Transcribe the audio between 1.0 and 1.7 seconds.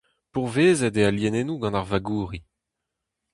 al lienennoù